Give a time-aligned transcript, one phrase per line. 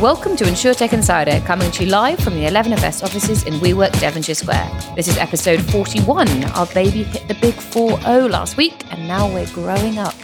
[0.00, 4.34] Welcome to InsurTech Insider, coming to you live from the 11FS offices in WeWork, Devonshire
[4.34, 4.66] Square.
[4.96, 6.44] This is episode 41.
[6.52, 10.14] Our baby hit the big 4 0 last week, and now we're growing up.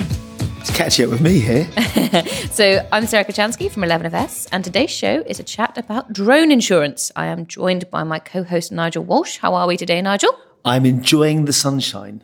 [0.61, 1.69] It's catchy up with me here.
[2.53, 7.13] So, I'm Sarah Kocianski from 11FS, and today's show is a chat about drone insurance.
[7.15, 9.37] I am joined by my co host, Nigel Walsh.
[9.37, 10.35] How are we today, Nigel?
[10.65, 12.23] I'm enjoying the sunshine.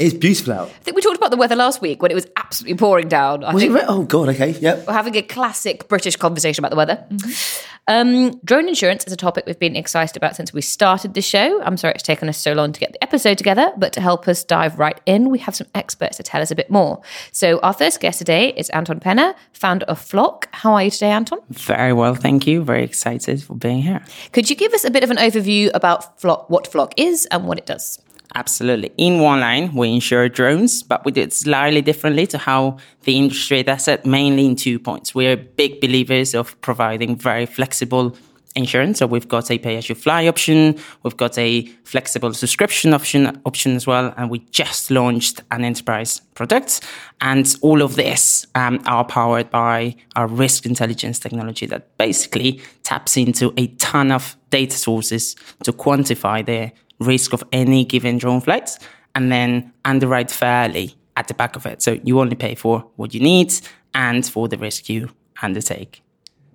[0.00, 0.68] It's beautiful out.
[0.68, 3.44] I think we talked about the weather last week when it was absolutely pouring down.
[3.44, 4.86] I Was it re- oh god, okay, yep.
[4.86, 7.06] we're having a classic British conversation about the weather.
[7.86, 11.60] Um, drone insurance is a topic we've been excited about since we started the show.
[11.62, 14.26] I'm sorry it's taken us so long to get the episode together, but to help
[14.26, 17.02] us dive right in, we have some experts to tell us a bit more.
[17.32, 20.48] So, our first guest today is Antton Pena, founder of Flock.
[20.52, 21.40] How are you today, Antton?
[21.50, 22.62] Very well, thank you.
[22.62, 24.02] Very excited for being here.
[24.32, 27.46] Could you give us a bit of an overview about Flock, what Flock is and
[27.46, 27.98] what it does?
[28.34, 28.92] Absolutely.
[28.96, 33.16] In one line, we insure drones, but we do it slightly differently to how the
[33.16, 35.14] industry does it, mainly in two points.
[35.14, 38.16] We're big believers of providing very flexible
[38.56, 38.98] insurance.
[38.98, 43.40] So we've got a pay as you fly option, we've got a flexible subscription option
[43.44, 46.80] option as well, and we just launched an enterprise product.
[47.20, 53.16] And all of this um, are powered by our risk intelligence technology that basically taps
[53.16, 58.78] into a ton of data sources to quantify the risk of any given drone flights
[59.14, 61.82] and then underwrite fairly at the back of it.
[61.82, 63.52] So you only pay for what you need
[63.94, 65.10] and for the risk you
[65.42, 66.02] undertake.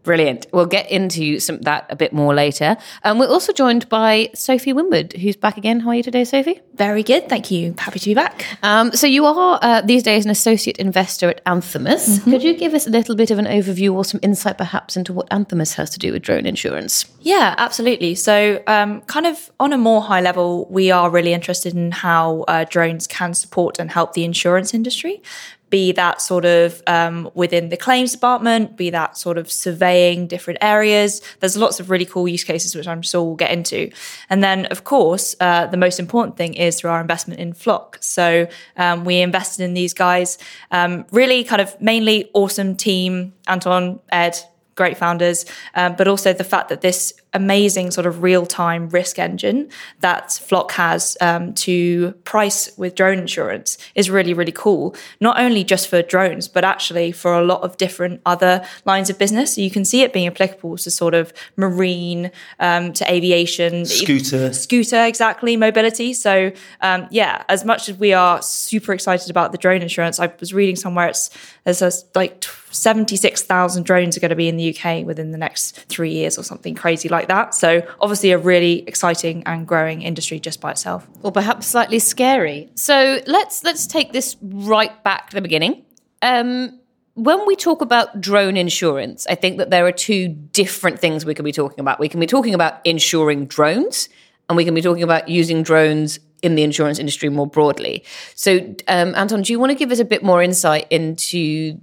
[0.05, 0.45] Brilliant.
[0.53, 2.77] We'll get into some that a bit more later.
[3.03, 5.79] Um, we're also joined by Sophie Winwood, who's back again.
[5.79, 6.61] How are you today, Sophie?
[6.75, 7.73] Very good, thank you.
[7.77, 8.45] Happy to be back.
[8.61, 12.23] Um, so you are uh, these days an associate investor at Anthemis.
[12.23, 15.11] Could you give us a little bit of an overview or some insight, perhaps, into
[15.11, 17.05] what Anthemis has to do with drone insurance?
[17.21, 18.13] Yeah, absolutely.
[18.13, 22.41] So, um, kind of on a more high level, we are really interested in how
[22.47, 25.23] uh, drones can support and help the insurance industry.
[25.69, 30.59] Be that sort of um, within the claims department, be that sort of surveying different
[30.61, 31.21] areas.
[31.39, 33.89] There's lots of really cool use cases, which I'm sure we'll get into.
[34.29, 37.97] And then, of course, uh, the most important thing is through our investment in Flock.
[38.01, 40.37] So um, we invested in these guys,
[40.71, 44.37] um, really kind of mainly awesome team, Antton, Ed,
[44.75, 49.19] great founders, um, but also the fact that this amazing sort of real time risk
[49.19, 49.69] engine
[49.99, 54.95] that Flock has um, to price with drone insurance is really, really cool.
[55.19, 59.19] Not only just for drones, but actually for a lot of different other lines of
[59.19, 59.55] business.
[59.55, 64.53] So you can see it being applicable to sort of marine, um, to aviation, Scooter.
[64.53, 69.57] scooter exactly mobility so um, yeah as much as we are super excited about the
[69.57, 71.29] drone insurance i was reading somewhere it's
[71.63, 75.75] there's a, like 76000 drones are going to be in the uk within the next
[75.87, 80.39] three years or something crazy like that so obviously a really exciting and growing industry
[80.39, 82.69] just by itself Or perhaps slightly scary.
[82.75, 85.83] So let's let's take this right back to the beginning.
[86.21, 86.79] Um,
[87.15, 91.33] when we talk about drone insurance, I think that there are two different things we
[91.33, 91.99] can be talking about.
[91.99, 94.09] We can be talking about insuring drones,
[94.49, 98.03] and we can be talking about using drones in the insurance industry more broadly.
[98.35, 98.57] So,
[98.87, 101.79] um, Antton, do you want to give us a bit more insight into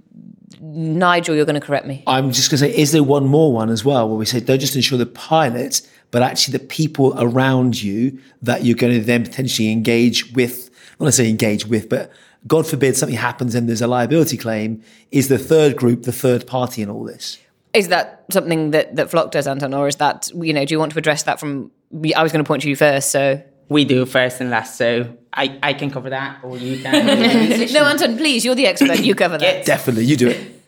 [0.61, 1.35] Nigel?
[1.35, 2.03] You're going to correct me.
[2.07, 4.39] I'm just going to say, is there one more one as well where we say
[4.39, 5.81] don't just ensure the pilot,
[6.11, 10.69] but actually the people around you that you're going to then potentially engage with?
[10.99, 12.11] Not necessarily engage with, but
[12.45, 14.83] God forbid something happens and there's a liability claim.
[15.11, 17.39] Is the third group the third party in all this?
[17.73, 20.63] Is that something that that Flock does, Antton, or is that you know?
[20.63, 21.71] Do you want to address that from?
[22.15, 25.17] I was going to point to you first, so We do first and last, so
[25.33, 27.05] I, I can cover that or you can.
[27.73, 28.99] no, Antton, please, you're the expert.
[28.99, 29.65] You cover that.
[29.65, 30.49] Definitely, you do it.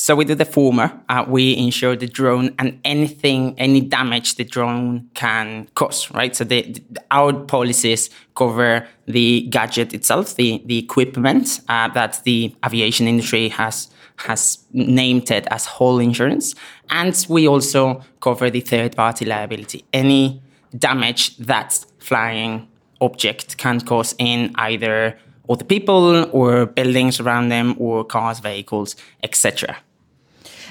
[0.00, 0.92] So we do the former.
[1.08, 6.36] Uh, we insure the drone and anything, any damage the drone can cause, right?
[6.36, 12.54] So the, the- our policies cover the gadget itself, the the equipment uh, that the
[12.64, 13.88] aviation industry has
[14.18, 16.54] has named it as hull insurance,
[16.90, 20.40] and we also cover the third party liability, any
[20.78, 22.66] damage that flying
[23.00, 25.18] object can cause in either
[25.48, 29.76] other people or buildings around them or cars, vehicles, etc.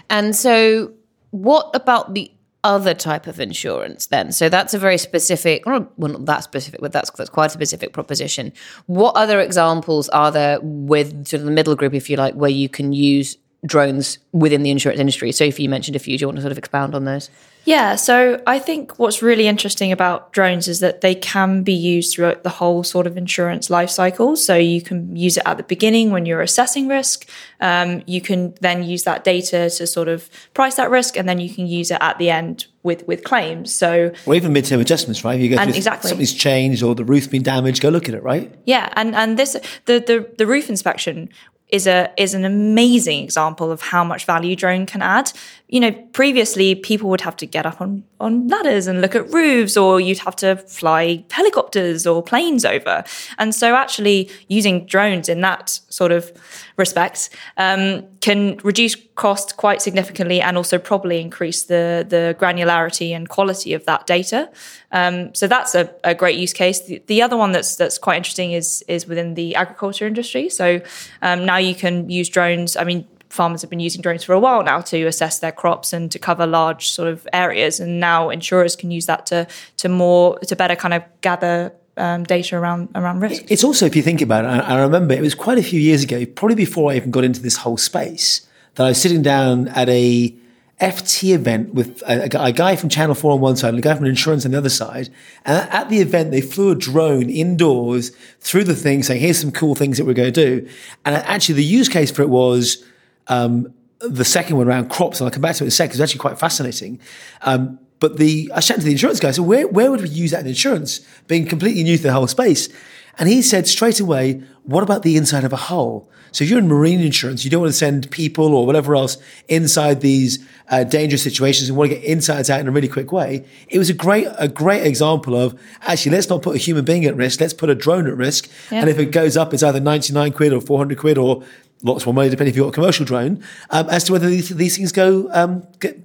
[0.10, 0.92] And so,
[1.32, 2.32] what about the
[2.64, 4.32] other type of insurance then?
[4.32, 7.94] So that's a very specific, well, not that specific, but that's that's quite a specific
[7.94, 8.54] proposition.
[8.86, 12.50] What other examples are there with sort of the middle group, if you like, where
[12.50, 15.32] you can use drones within the insurance industry.
[15.32, 16.18] Sophie, you mentioned a few.
[16.18, 17.30] Do you want to sort of expound on those?
[17.68, 22.14] Yeah, so I think what's really interesting about drones is that they can be used
[22.14, 24.38] throughout the whole sort of insurance life cycle.
[24.38, 27.28] So you can use it at the beginning when you're assessing risk.
[27.60, 31.42] Um, you can then use that data to sort of price that risk, and then
[31.42, 33.74] you can use it at the end with with claims.
[33.74, 35.36] So or even midterm adjustments, right?
[35.36, 36.08] If you go And exactly.
[36.08, 38.50] something's changed or the roof's been damaged, go look at it, right?
[38.64, 41.28] Yeah, and and this the the, the roof inspection
[41.70, 45.32] is a is an amazing example of how much value drone can add.
[45.70, 49.32] You know, previously people would have to get up on on ladders and look at
[49.32, 53.04] roofs, or you'd have to fly helicopters or planes over.
[53.38, 56.32] And so, actually, using drones in that sort of
[56.78, 63.28] respect um, can reduce cost quite significantly, and also probably increase the the granularity and
[63.28, 64.50] quality of that data.
[64.92, 66.80] Um, so that's a, a great use case.
[66.82, 70.50] The, the other one that's that's quite interesting is is within the agriculture industry.
[70.50, 70.82] So
[71.22, 72.78] um, now you can use drones.
[72.78, 73.06] I mean,
[73.38, 76.20] farmers have been using drones for a while now to assess their crops and to
[76.20, 79.48] cover large sort of areas, and now insurers can use that to
[79.78, 81.72] to more to better kind of gather.
[82.00, 83.50] Um, data around around risk.
[83.50, 85.80] It's also, if you think about it, I, I remember it was quite a few
[85.80, 89.24] years ago, probably before I even got into this whole space, that I was sitting
[89.24, 90.38] down at a
[90.80, 93.96] FT event with a, a guy- from Channel 4 on one side and a guy
[93.96, 95.10] from insurance on the other side.
[95.44, 98.12] And at the event, they flew a drone indoors
[98.42, 100.70] through the thing saying, here's some cool things that we're going to do.
[101.04, 102.86] And actually, the use case for it was
[103.30, 105.94] um, the second one around crops, and I'll come back to it in a second.
[105.94, 107.00] It's actually quite fascinating.
[107.42, 109.32] Um, but the I chatted to the insurance guy.
[109.32, 111.00] So where where would we use that in insurance?
[111.28, 112.70] Being completely new to the whole space,
[113.18, 116.60] and he said straight away, "What about the inside of a hull?" So if you're
[116.60, 120.84] in marine insurance, you don't want to send people or whatever else inside these uh,
[120.84, 123.46] dangerous situations and want to get insides out in a really quick way.
[123.70, 127.06] It was a great a great example of actually let's not put a human being
[127.06, 127.42] at risk.
[127.42, 128.50] Let's put a drone at risk.
[128.70, 131.44] And if it goes up, it's either 99 quid or 400 quid or
[131.84, 134.50] lots more money, depending if you've got a commercial drone, um, as to whether these,
[134.50, 136.00] these things go um, get,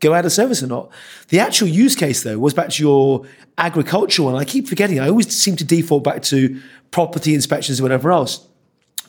[0.00, 0.90] go out of service or not.
[1.28, 3.26] The actual use case, though, was back to your
[3.58, 4.40] agricultural one.
[4.40, 4.98] I keep forgetting.
[4.98, 8.46] I always seem to default back to property inspections or whatever else.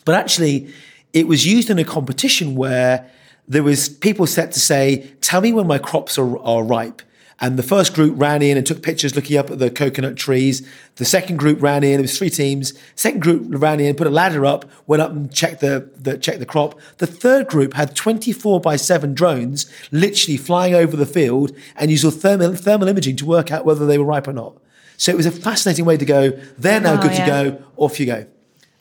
[0.06, 0.74] But actually,
[1.14, 3.10] it was used in a competition where
[3.48, 7.02] there was people set to say, "Tell me when my crops are, are ripe."
[7.44, 10.66] And the first group ran in and took pictures looking up at the coconut trees.
[10.98, 11.98] The second group ran in.
[12.00, 12.74] It was three teams.
[12.96, 16.38] Second group ran in, put a ladder up, went up and checked the, the checked
[16.40, 16.80] the crop.
[17.00, 22.06] The third group had 24 by 7 drones literally flying over the field and used
[22.22, 24.56] thermal, thermal imaging to work out whether they were ripe or not.
[24.98, 26.30] So it was a fascinating way to go.
[26.60, 27.26] They're now Oh, good yeah.
[27.26, 27.64] to go.
[27.76, 28.28] Off you go.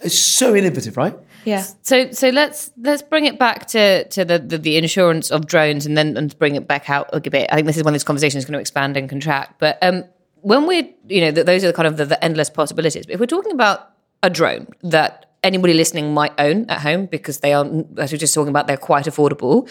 [0.01, 1.17] It's so innovative, right?
[1.45, 1.65] Yeah.
[1.83, 5.87] So so let's let's bring it back to to the, the, the insurance of drones
[5.87, 7.49] and then and bring it back out a bit.
[7.51, 9.59] I think this is when of these conversations going to expand and contract.
[9.59, 10.05] But um,
[10.43, 13.07] when we're you know th those are the kind of the, the endless possibilities.
[13.07, 13.91] But if we're talking about
[14.23, 17.65] a drone that anybody listening might own at home because they are
[17.99, 19.69] as we're just talking about they're quite affordable.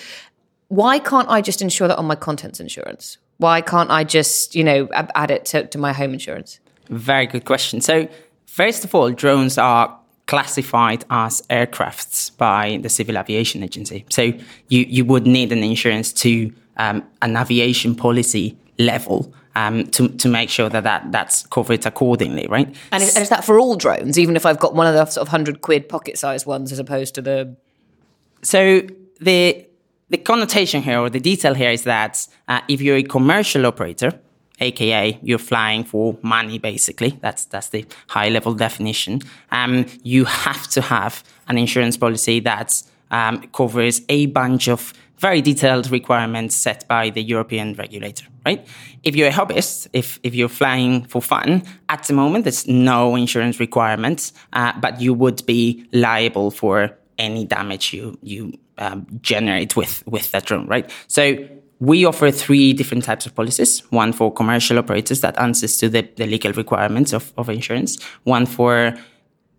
[0.68, 3.18] Why can't I just insure that on my contents insurance?
[3.38, 6.60] Why can't I just you know add it to, to my home insurance?
[6.89, 7.81] Very good question.
[7.81, 8.07] So,
[8.45, 9.99] first of all, drones are
[10.29, 14.05] classified as aircrafts by the Civil Aviation Agency.
[14.09, 14.23] So,
[14.73, 16.29] you, you would need an insurance to
[16.77, 22.47] um, an aviation policy level um, to, to make sure that, that that's covered accordingly,
[22.47, 22.73] right?
[22.91, 25.05] And is, and is that for all drones, even if I've got one of the
[25.05, 27.55] sort of hundred quid pocket sized ones as opposed to the
[28.41, 28.81] So
[29.19, 29.65] the
[30.09, 34.11] the connotation here or the detail here is that uh, if you're a commercial operator,
[34.59, 39.22] aka you're flying for money, basically that's that's the high level definition.
[39.51, 45.41] Um, you have to have an insurance policy that um, covers a bunch of very
[45.41, 48.65] detailed requirements set by the European regulator, right?
[49.03, 53.15] If you're a hobbyist, if, if you're flying for fun, at the moment, there's no
[53.15, 59.75] insurance requirements, uh, but you would be liable for any damage you, you um, generate
[59.75, 60.89] with, with that drone, right?
[61.07, 61.45] So
[61.79, 63.79] we offer three different types of policies.
[63.89, 68.01] One for commercial operators that answers to the, the legal requirements of, of insurance.
[68.24, 68.95] One for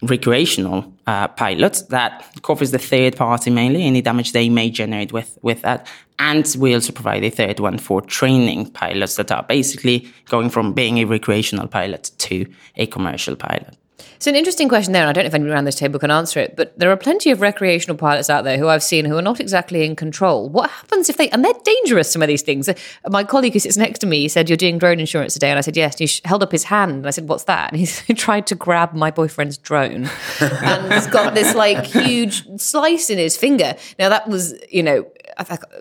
[0.02, 5.38] recreational uh, pilots that covers the third party mainly, any damage they may generate with,
[5.42, 5.86] with that.
[6.18, 10.72] And we also provide a third one for training pilots that are basically going from
[10.72, 12.46] being a recreational pilot to
[12.76, 13.76] a commercial pilot.
[14.16, 16.10] It's an interesting question there, and I don't know if anyone around this table can
[16.10, 19.16] answer it, but there are plenty of recreational pilots out there who I've seen who
[19.16, 20.48] are not exactly in control.
[20.48, 22.68] What happens if they, and they're dangerous, some of these things.
[23.08, 25.50] My colleague who sits next to me said, You're doing drone insurance today.
[25.50, 25.94] And I said, Yes.
[25.94, 27.72] And he sh- held up his hand, and I said, What's that?
[27.72, 30.08] And he tried to grab my boyfriend's drone
[30.40, 33.76] and he's got this like huge slice in his finger.
[33.98, 35.06] Now, that was, you know,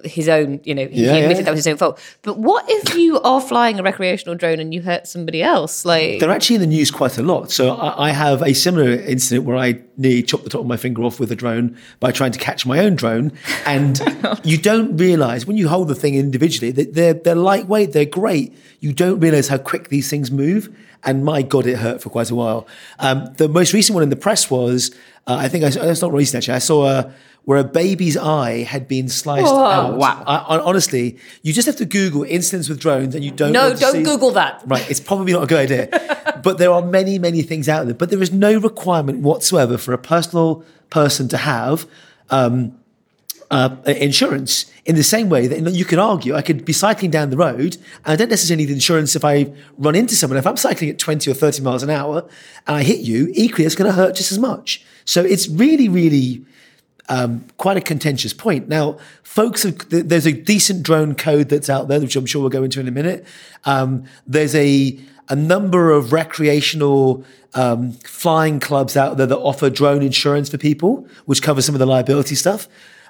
[0.03, 1.43] his own, you know, he, Yeah, admitted yeah.
[1.43, 1.99] that was his own fault.
[2.21, 5.85] But what if you are flying a recreational drone and you hurt somebody else?
[5.85, 7.51] Like, They're actually in the news quite a lot.
[7.51, 10.77] So I, I have a similar incident where I nearly chopped the top of my
[10.77, 13.31] finger off with a drone by trying to catch my own drone.
[13.65, 13.99] And
[14.43, 18.55] you don't realize when you hold the thing individually that they're, they're lightweight, they're great.
[18.79, 20.75] You don't realize how quick these things move.
[21.03, 22.67] And my God, it hurt for quite a while.
[22.99, 24.91] Um, the most recent one in the press was,
[25.27, 26.55] uh, I think I, that's not recent actually.
[26.55, 27.13] I saw a,
[27.49, 29.97] where a baby's eye had been sliced out.
[29.97, 30.23] Wow.
[30.27, 33.69] I, I, honestly, you just have to Google incidents with drones and you don't no,
[33.69, 34.61] want to don't see- Google that.
[34.67, 36.41] Right, it's probably not a good idea.
[36.43, 37.95] but there are many, many things out there.
[37.95, 41.87] But there is no requirement whatsoever for a personal person to have
[42.29, 42.77] um,
[43.49, 47.31] uh, insurance in the same way that you can argue I could be cycling down
[47.31, 50.37] the road and I don't necessarily need insurance if I run into someone.
[50.37, 52.29] If I'm cycling at 20 or 30 miles an hour
[52.67, 54.85] and I hit you, equally it's going to hurt just as much.
[55.03, 56.45] So it's really, really
[57.09, 58.69] um, quite a contentious point.
[58.69, 62.49] Now, folks, have, there's a decent drone code that's out there, which I'm sure we'll
[62.49, 63.25] go into in a minute.
[63.65, 64.99] Um, there's a
[65.31, 67.23] a number of recreational
[67.53, 71.79] um, flying clubs out there that offer drone insurance for people, which covers some of
[71.79, 72.67] the liability stuff.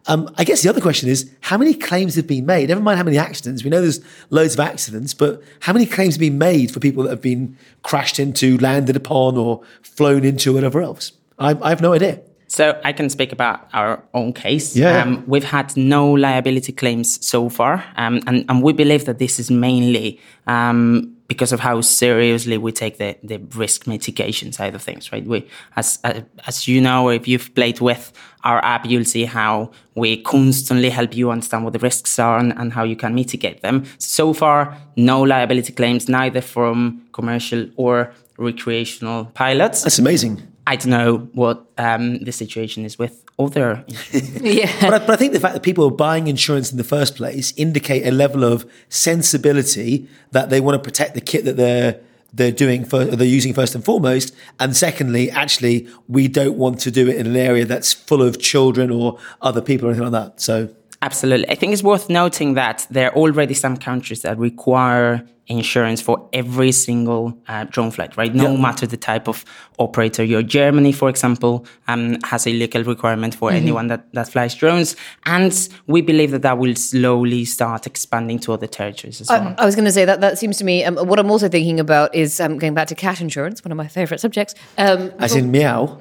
[0.07, 2.69] Um, I guess the other question is how many claims have been made?
[2.69, 3.63] Never mind how many accidents.
[3.63, 7.03] We know there's loads of accidents, but how many claims have been made for people
[7.03, 11.13] that have been crashed into, landed upon, or flown into, whatever else?
[11.37, 12.21] I, I have no idea.
[12.49, 14.75] So I can speak about our own case.
[14.75, 15.03] Yeah.
[15.03, 19.39] Um, we've had no liability claims so far, um, and, and we believe that this
[19.39, 24.81] is mainly um, because of how seriously we take the, the risk mitigation side of
[24.81, 25.23] things, right?
[25.25, 28.11] We, as uh, as you know, if you've played with
[28.43, 32.51] our app, you'll see how we constantly help you understand what the risks are and,
[32.57, 33.85] and how you can mitigate them.
[33.99, 39.83] So far, no liability claims, neither from commercial or recreational pilots.
[39.83, 40.41] That's amazing.
[40.69, 43.83] I don't know what um, the situation is with other.
[44.13, 44.71] Yeah.
[44.81, 47.15] but, I, but I think the fact that people are buying insurance in the first
[47.15, 51.99] place indicate a level of sensibility that they want to protect the kit that they're
[52.31, 56.91] they're doing for, they're using first and foremost and secondly actually we don't want to
[56.91, 60.27] do it in an area that's full of children or other people or anything like
[60.27, 60.69] that so
[61.01, 61.49] Absolutely.
[61.49, 66.29] I think it's worth noting that there are already some countries that require insurance for
[66.31, 68.33] every single uh, drone flight, right?
[68.33, 68.61] No Yeah.
[68.61, 69.43] matter the type of
[69.79, 70.23] operator.
[70.23, 74.95] Your Germany, for example, um, has a legal requirement for anyone that, that flies drones.
[75.25, 75.53] And
[75.87, 79.55] we believe that that will slowly start expanding to other territories as well.
[79.57, 80.83] I was going to say that that seems to me.
[80.83, 83.77] Um, what I'm also thinking about is um, going back to cat insurance, one of
[83.77, 84.53] my favourite subjects.
[84.77, 85.99] Um, as in meow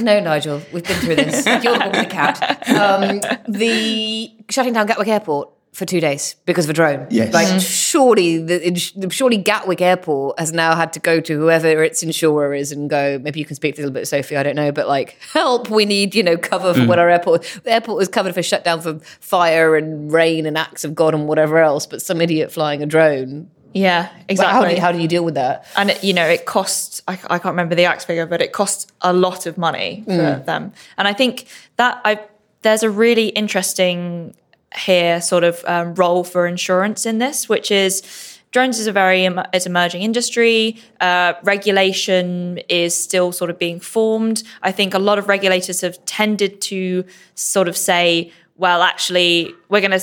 [0.00, 1.46] no, Nigel, we've been through this.
[1.46, 2.68] You're the one with the cat.
[2.68, 7.06] Um, the shutting down Gatwick Airport for two days because of a drone.
[7.10, 7.32] Yes.
[7.32, 7.58] Like mm-hmm.
[7.58, 12.72] surely, the, surely Gatwick Airport has now had to go to whoever its insurer is
[12.72, 13.18] and go.
[13.18, 14.36] Maybe you can speak to a little bit, Sophie.
[14.36, 15.70] I don't know, but like, help!
[15.70, 16.86] We need you know cover for mm.
[16.86, 17.42] what our airport.
[17.64, 21.28] The airport was covered for shutdown for fire and rain and acts of God and
[21.28, 21.86] whatever else.
[21.86, 23.50] But some idiot flying a drone.
[23.72, 24.52] Yeah, exactly.
[24.52, 25.66] How do you, how do you deal with that?
[25.76, 28.52] and it, you know it costs I, I can't remember the exact figure but it
[28.52, 30.44] costs a lot of money for mm.
[30.44, 31.46] them and i think
[31.76, 32.20] that i
[32.62, 34.34] there's a really interesting
[34.76, 39.28] here sort of um, role for insurance in this which is drones is a very
[39.52, 45.18] is emerging industry uh, regulation is still sort of being formed i think a lot
[45.18, 50.00] of regulators have tended to sort of say well actually we're going to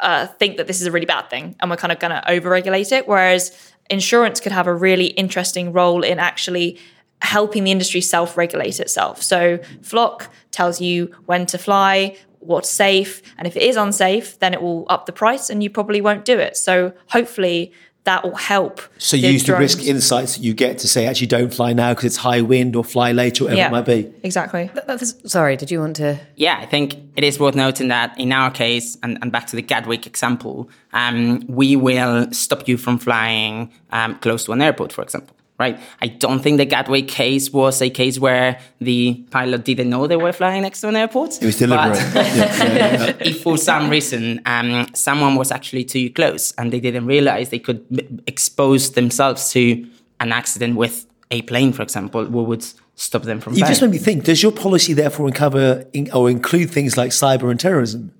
[0.00, 2.22] uh, think that this is a really bad thing and we're kind of going to
[2.28, 3.08] overregulate it.
[3.08, 3.56] Whereas
[3.90, 6.78] insurance could have a really interesting role in actually
[7.22, 9.22] helping the industry self regulate itself.
[9.22, 14.54] So, Flock tells you when to fly, what's safe, and if it is unsafe, then
[14.54, 16.56] it will up the price and you probably won't do it.
[16.56, 17.72] So, hopefully,
[18.04, 18.82] that will help.
[18.98, 21.92] so you use the risk insights that you get to say actually don't fly now
[21.92, 24.70] because it's high wind or fly later or whatever Yeah, it might be exactly.
[24.86, 26.20] That's, sorry, did you want to?
[26.36, 29.56] Yeah, I think it is worth noting that in our case, and, and back to
[29.56, 34.92] the Gatwick example, um, we will stop you from flying um, close to an airport,
[34.92, 35.34] for example.
[35.56, 35.78] Right?
[36.02, 40.16] I don't think the Gatwick case was a case where the pilot didn't know they
[40.16, 41.40] were flying next to an airport.
[41.40, 46.52] it was deliberate But- Yeah, if for some reason um, someone was actually too close
[46.58, 49.86] and they didn't realize they could m- expose themselves to
[50.18, 52.64] an accident with a plane, for example, we would
[52.96, 53.70] stop them from you flying.
[53.70, 57.50] just made me think does your policy therefore cover in, or include things like cyber
[57.50, 58.12] and terrorism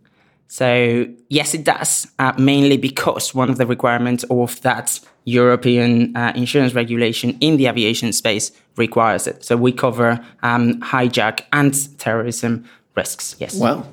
[0.49, 2.07] So yes, it does.
[2.19, 7.67] Uh, mainly because one of the requirements of that European uh, insurance regulation in the
[7.67, 9.45] aviation space requires it.
[9.45, 13.37] So we cover um, hijack and terrorism risks.
[13.39, 13.57] Yes.
[13.57, 13.87] wow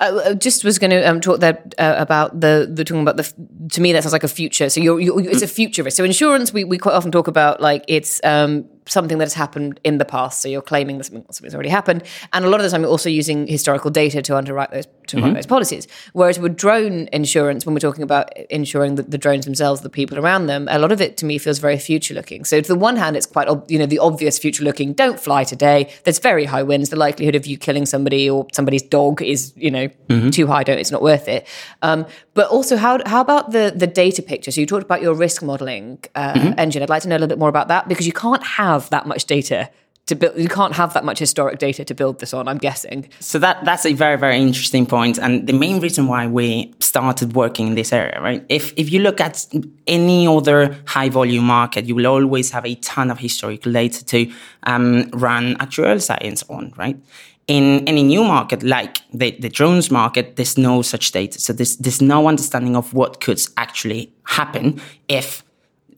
[0.00, 3.16] I I just was going to um, talk there uh, about the the talking about
[3.16, 3.32] the.
[3.70, 4.68] To me, that sounds like a future.
[4.68, 5.96] So you're, you're it's a future risk.
[5.96, 9.80] So insurance, we, we quite often talk about like it's um, something that has happened
[9.84, 10.42] in the past.
[10.42, 12.02] So you're claiming that something, something's already happened.
[12.32, 15.20] And a lot of the time, you're also using historical data to underwrite those to
[15.20, 15.86] write those policies.
[16.14, 20.18] Whereas with drone insurance, when we're talking about insuring the, the drones themselves, the people
[20.18, 22.44] around them, a lot of it to me feels very future looking.
[22.44, 24.92] So to the one hand, it's quite ob- you know the obvious future looking.
[24.94, 25.92] Don't fly today.
[26.04, 26.88] There's very high winds.
[26.88, 29.88] The likelihood of you killing somebody or somebody's dog is you know
[30.30, 30.64] too high.
[30.64, 31.46] Don't it's not worth it.
[31.82, 34.50] Um, but also, how how about the the data picture?
[34.50, 36.82] So you talked about your risk modeling uh, engine.
[36.82, 39.06] I'd like to know a little bit more about that because you can't have that
[39.06, 39.70] much data
[40.06, 40.36] to build.
[40.36, 42.48] You can't have that much historic data to build this on.
[42.48, 43.08] I'm guessing.
[43.20, 47.34] So that that's a very very interesting point, and the main reason why we started
[47.34, 48.44] working in this area, right?
[48.48, 49.46] If if you look at
[49.86, 54.30] any other high volume market, you will always have a ton of historical data to
[54.64, 56.98] um, run actual science on, right?
[57.46, 61.38] In any new market like the, the drones market, there's no such data.
[61.38, 65.44] So there's there's no understanding of what could actually happen if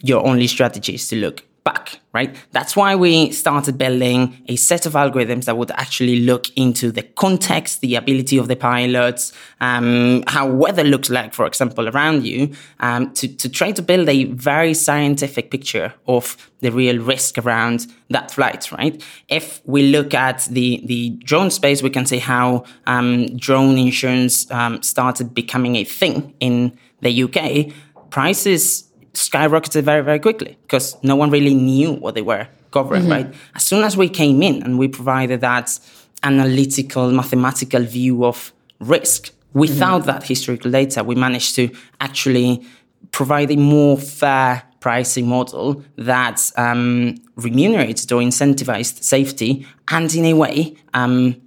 [0.03, 2.35] your only strategy is to look back, right?
[2.53, 7.03] That's why we started building a set of algorithms that would actually look into the
[7.03, 12.55] context, the ability of the pilots, um, how weather looks like, for example, around you,
[12.79, 17.89] um, to, to try to build a very scientific picture of the real risk around
[18.11, 19.03] that flight, right?
[19.29, 24.49] If we look at the, the drone space, we can see how um, drone insurance
[24.53, 27.75] um, started becoming a thing in the UK.
[28.11, 28.86] Prices
[29.17, 33.35] skyrocketed very, very quickly because no one really knew what they were covering, right?
[33.55, 35.79] As soon as we came in and we provided that
[36.23, 41.71] analytical, mathematical view of risk, without that historical data, we managed to
[42.01, 42.63] actually
[43.11, 50.35] provide a more fair pricing model that um, remunerated or incentivized safety and, in a
[50.35, 51.41] way, um,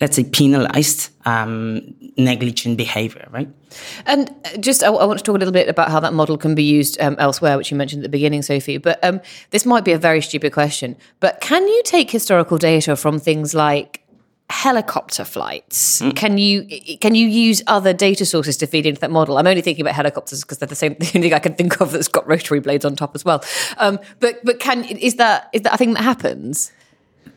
[0.00, 3.48] let's say, penalized um, negligent behavior, right?
[4.06, 6.36] And uh, just, I, I want to talk a little bit about how that model
[6.36, 8.78] can be used um, elsewhere, which you mentioned at the beginning, Sophie.
[8.78, 10.96] But um, this might be a very stupid question.
[11.20, 14.00] But can you take historical data from things like
[14.50, 16.02] helicopter flights?
[16.16, 16.66] Can you
[17.00, 19.38] can you use other data sources to feed into that model?
[19.38, 21.80] I'm only thinking about helicopters because they're the same the only thing I can think
[21.80, 23.42] of that's got rotary blades on top as well.
[23.78, 26.72] Um, but but can is that is that a thing that happens?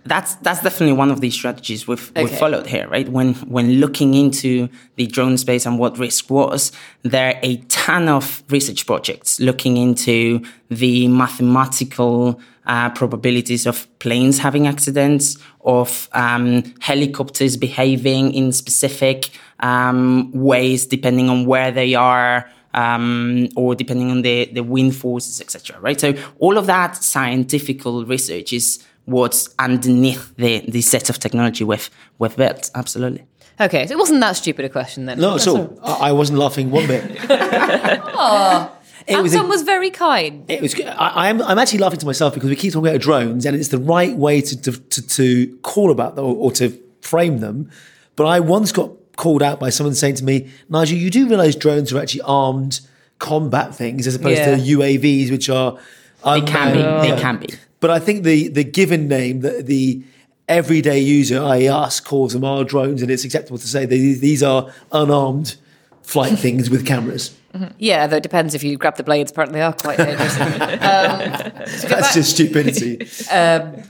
[0.06, 3.08] That's that's definitely one of the strategies we've, we've followed here, right?
[3.08, 6.72] When when looking into the drone space and what risk was,
[7.04, 14.40] there are a ton of research projects looking into the mathematical uh, probabilities of planes
[14.40, 22.50] having accidents, of um, helicopters behaving in specific um, ways depending on where they are.
[22.76, 25.80] Um, or depending on the, the wind forces, etc.
[25.80, 26.02] Right.
[26.02, 31.90] So all of that scientific research is what's underneath the, the set of technology we've,
[32.20, 32.70] we've built.
[32.76, 33.26] Absolutely.
[33.62, 35.20] Okay, so it wasn't that stupid a question then.
[35.20, 35.80] Not at all.
[35.84, 37.04] I I wasn't laughing one bit.
[39.06, 40.50] It was a- Antton was very kind.
[40.50, 40.80] It was.
[40.80, 41.42] I, I'm.
[41.42, 44.16] I'm actually laughing to myself because we keep talking about drones, and it's the right
[44.16, 46.70] way to to, to, to call about them or, or to
[47.02, 47.70] frame them.
[48.16, 51.56] But I once got called out by someone saying to me, "Nigel, you do realise
[51.58, 52.80] drones are actually armed
[53.20, 54.56] combat things as opposed Yeah.
[54.56, 55.78] to UAVs, which are
[56.24, 57.10] They can be.
[57.10, 57.50] They can be.
[57.84, 60.02] But I think the the given name that the
[60.48, 64.42] everyday user, i.e., us, calls them are drones, and it's acceptable to say these these
[64.42, 65.58] are unarmed
[66.02, 67.36] flight things with cameras.
[67.54, 67.74] Mm-hmm.
[67.80, 69.32] Yeah, though it depends if you grab the blades.
[69.32, 70.38] Apparently, they are quite dangerous.
[70.40, 73.06] Um, That's just stupidity.
[73.30, 73.84] Um,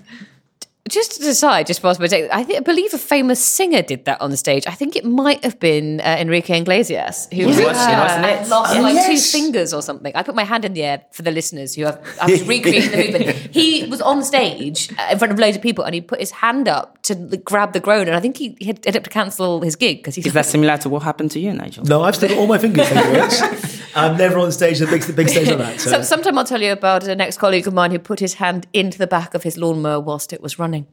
[0.90, 4.04] just to decide, just whilst we're taking, I, think, I believe a famous singer did
[4.04, 4.68] that on the stage.
[4.68, 7.68] I think it might have been uh, Enrique Iglesias who Was it?
[7.68, 9.32] uh, Wasn't lost like yes.
[9.32, 10.14] two fingers or something.
[10.14, 12.06] I put my hand in the air for the listeners who have.
[12.22, 13.30] I was recreating the movement.
[13.54, 16.32] He was on stage uh, in front of loads of people, and he put his
[16.32, 19.04] hand up to like, grab the groan, and I think he, he had ended up
[19.06, 21.86] to cancel his gig because he's Is that similar to what happened to you, Nigel?
[21.86, 22.90] No, I've still got all my fingers.
[23.94, 24.14] Thank you very much.
[24.14, 25.80] I'm never on stage at the big, the big stage like that.
[25.80, 25.90] So.
[25.94, 28.98] So, sometime I'll tell you about an ex-colleague of mine who put his hand into
[28.98, 30.88] the back of his lawnmower whilst it was running.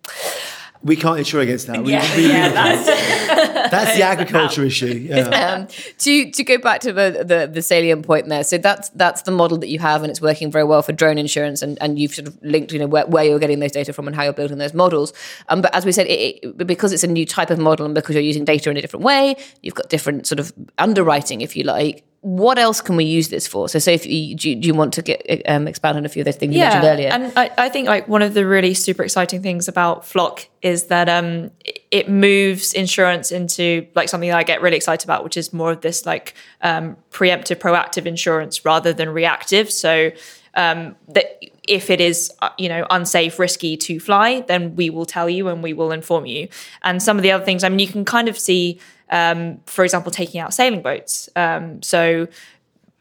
[0.82, 1.78] we can't insure against that.
[1.78, 1.92] We, we-
[3.70, 4.86] that's the agriculture issue.
[5.08, 5.28] Yeah.
[5.28, 9.22] um, to to go back to the, the the salient point there, so that's that's
[9.22, 11.98] the model that you have, and it's working very well for drone insurance, and, and
[11.98, 14.22] you've sort of linked, you know, where, where you're getting those data from and how
[14.24, 15.12] you're building those models.
[15.48, 17.94] Um, but as we said, it, it, because it's a new type of model, and
[17.94, 21.56] because you're using data in a different way, you've got different sort of underwriting, if
[21.56, 22.04] you like.
[22.22, 23.66] What else can we use this for?
[23.68, 26.09] So, so if you, do, you, do you want to get um, expand on a
[26.11, 27.09] few of those things you mentioned earlier?
[27.09, 30.85] And I, I think like one of the really super exciting things about Flock is
[30.85, 35.24] that um, it- it moves insurance into like something that I get really excited about,
[35.24, 39.72] which is more of this like um, preemptive, proactive insurance rather than reactive.
[39.72, 40.12] So
[40.54, 45.06] um, that if it is uh, you know unsafe, risky to fly, then we will
[45.06, 46.48] tell you and we will inform you.
[46.83, 48.78] And some of the other things, I mean, you can kind of see,
[49.11, 51.29] um, for example, taking out sailing boats.
[51.37, 52.29] Um, so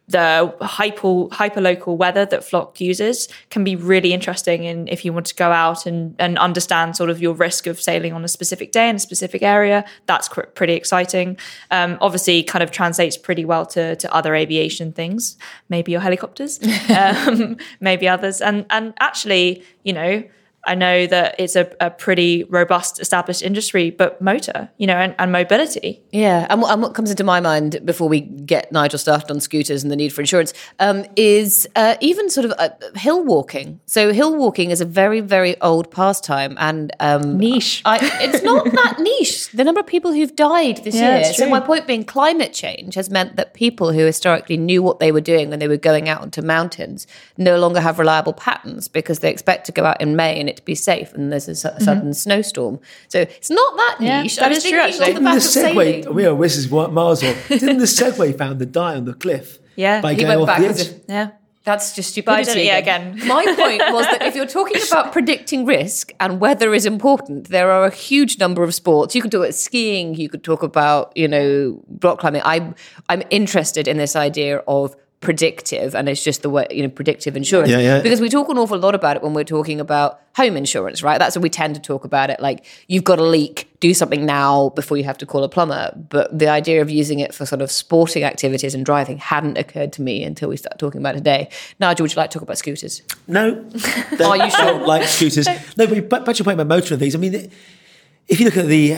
[0.10, 5.14] the hyper hyper local weather that Flock uses can be really interesting in if you
[5.14, 8.28] want to go out and, and understand sort of your risk of sailing on a
[8.28, 9.86] specific day in a specific area.
[10.08, 11.38] That's cr- pretty exciting.
[11.70, 15.38] Um, obviously, kind of translates pretty well to, to other aviation things,
[15.70, 20.24] maybe your helicopters, um, maybe others, and and actually, you know
[20.66, 25.16] I know that it's a, a, pretty robust, established industry, but motor, you know, and,
[25.18, 26.02] and mobility.
[26.12, 29.40] Yeah, and what, and what, comes into my mind before we get Nigel started on
[29.40, 33.80] scooters and the need for insurance um, is uh, even sort of uh, hill walking.
[33.86, 37.82] So hill walking is a very, very old pastime and um, niche.
[37.86, 39.52] I, it's not that niche.
[39.52, 41.34] The number of people who've died this yeah, year.
[41.34, 45.12] So my point being, climate change has meant that people who historically knew what they
[45.12, 49.20] were doing when they were going out onto mountains no longer have reliable patterns because
[49.20, 51.56] they expect to go out in May and it to be safe, and there's a
[51.56, 51.84] su- mm-hmm.
[51.84, 52.80] sudden snowstorm.
[53.08, 54.36] So it's not that yeah, niche.
[54.38, 54.80] That is true.
[54.80, 56.14] Actually, didn't the Segway?
[56.14, 59.60] We are this is what Mars Didn't the Segway found the die on the cliff?
[59.76, 61.02] Yeah, by going off the edge.
[61.08, 61.32] yeah.
[61.64, 62.64] That's just stupidity.
[62.64, 63.20] Yeah, again.
[63.28, 67.70] My point was that if you're talking about predicting risk and weather is important, there
[67.70, 69.14] are a huge number of sports.
[69.14, 70.16] You could talk about skiing.
[70.16, 72.42] You could talk about, you know, rock climbing.
[72.44, 72.74] I,
[73.10, 77.36] I'm interested in this idea of predictive and it's just the way you know predictive
[77.36, 77.70] insurance.
[77.70, 78.02] Yeah, yeah.
[78.02, 81.20] because we talk an awful lot about it when we're talking about home insurance right?
[81.20, 84.26] That's what we tend to talk about it like you've got a leak do something
[84.26, 85.94] now before you have to call a plumber.
[85.96, 89.94] But the idea of using it for sort of sporting activities and driving hadn't occurred
[89.94, 91.50] to me until we start talking about it today.
[91.80, 93.02] Nigel would you like to talk about scooters?
[93.28, 93.66] No.
[94.24, 94.86] Are you sure?
[94.86, 95.48] Like scooters.
[95.78, 97.52] No but back your point about motor and things i mean
[98.30, 98.94] if you look at the,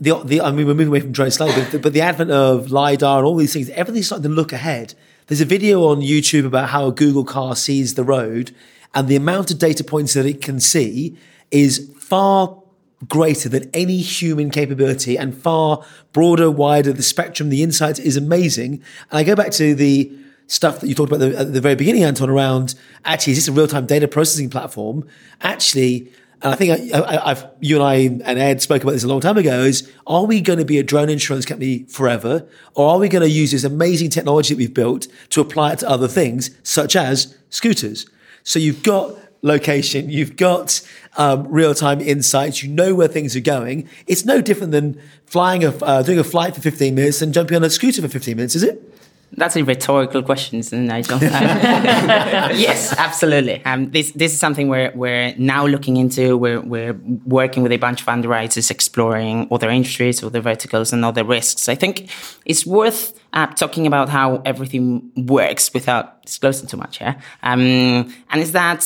[0.00, 2.70] the, the, I mean, we're moving away from drone slowly, but, but the advent of
[2.70, 4.94] LiDAR and all these things, everything's starting to look ahead.
[5.30, 8.50] There's a video on YouTube about how a Google car sees the road,
[8.92, 11.16] and the amount of data points that it can see
[11.52, 12.60] is far
[13.06, 16.92] greater than any human capability and far broader, wider.
[16.92, 18.82] The spectrum, the insights is amazing.
[19.12, 20.12] And I go back to the
[20.48, 23.52] stuff that you talked about at the very beginning, Antton, around actually, is this a
[23.52, 25.06] real time data processing platform?
[25.42, 26.10] Actually,
[26.42, 29.20] and I think I, have you and I and Ed spoke about this a long
[29.20, 29.60] time ago.
[29.60, 33.22] Is are we going to be a drone insurance company forever, or are we going
[33.22, 36.96] to use this amazing technology that we've built to apply it to other things, such
[36.96, 38.06] as scooters?
[38.42, 40.80] So you've got location, you've got
[41.18, 43.88] um, real time insights, you know where things are going.
[44.06, 47.56] It's no different than flying a uh, doing a flight for 15 minutes and jumping
[47.56, 48.89] on a scooter for 15 minutes, is it?
[49.36, 51.18] That's a rhetorical question, isn't it, Nigel?
[51.22, 53.64] yes, absolutely.
[53.64, 56.36] Um, this this is something we're we're now looking into.
[56.36, 61.24] We're we're working with a bunch of underwriters, exploring other industries, other verticals, and other
[61.24, 61.68] risks.
[61.68, 62.10] I think
[62.44, 67.00] it's worth uh, talking about how everything works without disclosing too much.
[67.00, 68.84] Yeah, um, and is that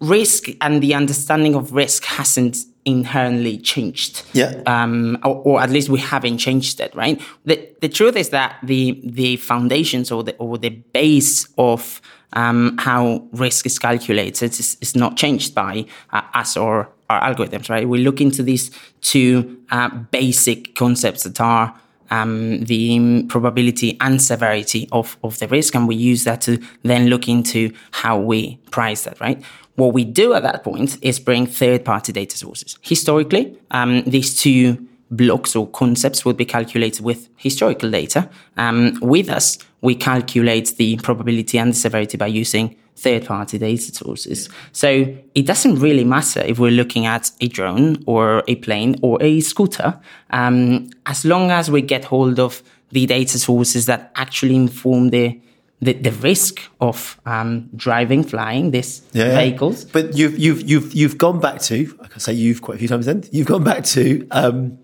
[0.00, 2.56] risk and the understanding of risk hasn't
[2.88, 4.22] inherently changed.
[4.32, 4.62] Yeah.
[4.66, 7.20] Um, or, or, at least we haven't changed it, right?
[7.44, 12.00] The, the truth is that the, the foundations or the, or the base of
[12.32, 17.70] um, how risk is calculated is, is not changed by uh, us or our algorithms,
[17.70, 17.88] right?
[17.88, 18.70] We look into these
[19.00, 21.74] two uh, basic concepts that are
[22.10, 27.08] um, the probability and severity of, of the risk, and we use that to then
[27.08, 29.42] look into how we price that, right?
[29.78, 32.76] What we do at that point is bring third party data sources.
[32.82, 38.28] Historically, um, these two blocks or concepts would be calculated with historical data.
[38.56, 43.94] Um, with us, we calculate the probability and the severity by using third party data
[43.94, 44.48] sources.
[44.72, 49.22] So it doesn't really matter if we're looking at a drone or a plane or
[49.22, 54.56] a scooter, um, as long as we get hold of the data sources that actually
[54.56, 55.40] inform the
[55.80, 59.84] the, the risk of um, driving, flying these yeah, vehicles.
[59.84, 62.88] But you've you've you've you've gone back to I can say you've quite a few
[62.88, 63.06] times.
[63.06, 64.78] Then you've gone back to um,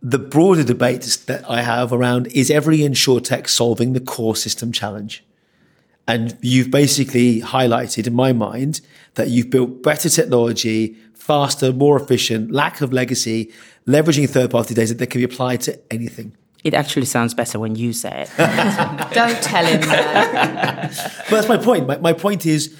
[0.00, 5.24] the broader debate that I have around is every insurtech solving the core system challenge,
[6.08, 8.80] and you've basically highlighted in my mind
[9.14, 13.52] that you've built better technology, faster, more efficient, lack of legacy,
[13.86, 16.34] leveraging third party data that can be applied to anything.
[16.64, 18.30] It actually sounds better when you say it.
[19.12, 20.92] Don't tell him that.
[21.28, 21.88] but that's my point.
[21.88, 22.76] My, my point is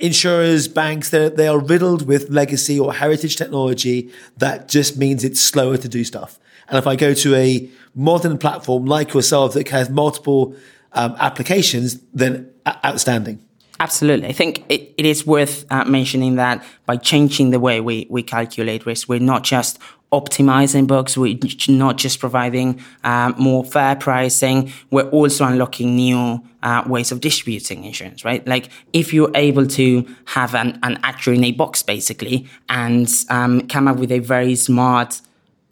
[0.00, 5.76] insurers, banks, they are riddled with legacy or heritage technology that just means it's slower
[5.76, 6.40] to do stuff.
[6.68, 10.56] And if I go to a modern platform like yourself that has multiple
[10.92, 12.50] um, applications, then
[12.84, 13.44] outstanding.
[13.82, 14.28] Absolutely.
[14.28, 18.22] I think it, it is worth uh, mentioning that by changing the way we, we
[18.22, 19.80] calculate risk, we're not just
[20.12, 21.18] optimizing books.
[21.18, 21.36] We're
[21.68, 24.72] not just providing uh, more fair pricing.
[24.92, 28.46] We're also unlocking new uh, ways of distributing insurance, right?
[28.46, 33.66] Like if you're able to have an, an actuary in a box basically and um,
[33.66, 35.20] come up with a very smart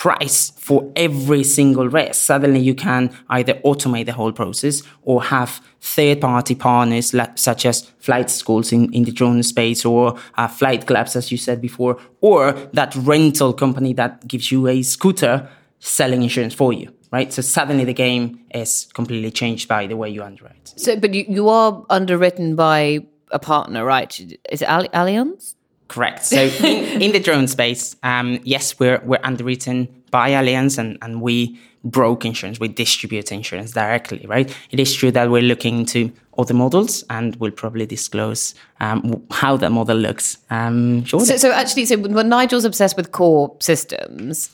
[0.00, 2.14] price for every single risk.
[2.14, 7.66] Suddenly you can either automate the whole process or have third party partners like, such
[7.66, 11.60] as flight schools in, in the drone space or uh, flight clubs, as you said
[11.60, 15.46] before, or that rental company that gives you a scooter
[15.80, 16.90] selling insurance for you.
[17.12, 17.30] Right.
[17.30, 20.72] So suddenly the game is completely changed by the way you underwrite.
[20.76, 23.00] So, but you, you are underwritten by
[23.32, 24.18] a partner, right?
[24.50, 25.56] Is it Allianz?
[25.90, 26.24] Correct.
[26.24, 31.20] So in, in, the drone space, um, yes, we're we're underwritten by Allianz, and and
[31.20, 34.54] we broke insurance, we distribute insurance directly, right?
[34.70, 39.56] It is true that we're looking into other models, and we'll probably disclose um, how
[39.56, 40.38] that model looks.
[40.50, 44.50] Um, so, so actually, so when Nigel's obsessed with core systems,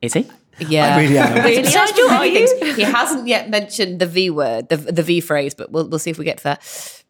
[0.00, 0.30] is he?
[0.60, 1.44] Yeah, I really am.
[1.44, 5.88] really Nigel, he hasn't yet mentioned the V word, the the V phrase, but we'll
[5.88, 7.04] we'll see if we get to that.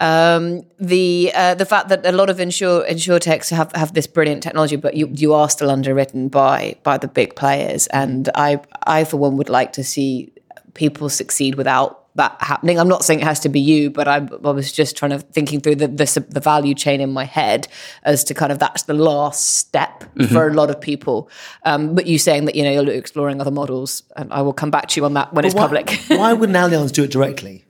[0.00, 4.42] Um, the uh, the fact that a lot of insure insurtechs have, have this brilliant
[4.42, 9.04] technology, but you, you are still underwritten by by the big players, and I I
[9.04, 10.32] for one would like to see
[10.74, 12.78] people succeed without that happening.
[12.78, 15.18] I'm not saying it has to be you, but I, I was just trying to
[15.18, 17.66] thinking through the, the, the value chain in my head
[18.04, 20.32] as to kind of that's the last step mm-hmm.
[20.32, 21.28] for a lot of people.
[21.64, 24.70] Um, but you saying that you know you're exploring other models, and I will come
[24.70, 26.00] back to you on that when but it's why, public.
[26.08, 27.64] why wouldn't Allianz do it directly?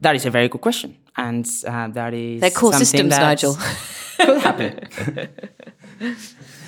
[0.00, 3.56] That is a very good question, and uh, that is they're core systems, Nigel.
[4.24, 5.28] could happen.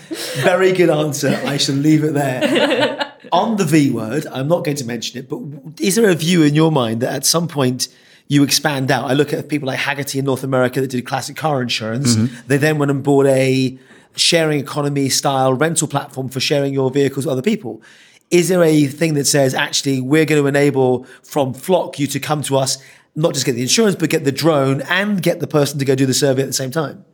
[0.08, 1.40] very good answer.
[1.44, 3.12] I shall leave it there.
[3.32, 5.40] On the V word, I'm not going to mention it, but
[5.80, 7.88] is there a view in your mind that at some point
[8.28, 9.10] you expand out?
[9.10, 12.14] I look at people like Hagerty in North America that did classic car insurance.
[12.14, 12.46] Mm-hmm.
[12.46, 13.78] They then went and bought a
[14.14, 17.82] sharing economy style rental platform for sharing your vehicles with other people.
[18.30, 22.20] Is there a thing that says actually we're going to enable from Flock you to
[22.20, 22.78] come to us
[23.16, 25.94] not just get the insurance, but get the drone and get the person to go
[25.94, 27.04] do the survey at the same time?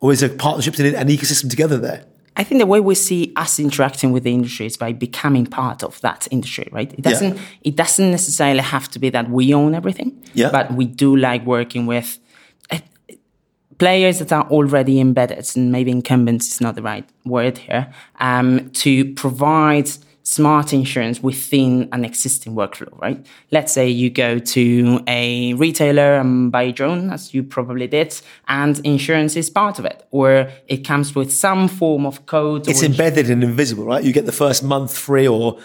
[0.00, 2.04] Or is there partnerships in an ecosystem together there?
[2.38, 5.82] I think the way we see us interacting with the industry is by becoming part
[5.82, 6.92] of that industry, right?
[6.92, 7.42] It doesn't yeah.
[7.62, 10.50] it doesn't necessarily have to be that we own everything, yeah.
[10.50, 12.18] but we do like working with
[12.70, 12.78] uh,
[13.78, 18.68] players that are already embedded, and maybe incumbents is not the right word here, um,
[18.70, 19.88] to provide
[20.26, 23.24] smart insurance within an existing workflow, right?
[23.52, 28.20] Let's say you go to a retailer and buy a drone, as you probably did,
[28.48, 32.66] and insurance is part of it, or it comes with some form of code.
[32.66, 34.02] It's embedded and invisible, right?
[34.02, 35.60] You get the first month free or